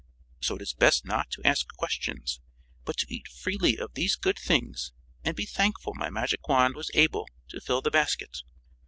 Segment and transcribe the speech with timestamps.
[0.39, 2.39] So it is best not to ask questions,
[2.85, 4.93] but to eat freely of these good things
[5.23, 8.39] and be thankful my magic wand was able to fill the basket."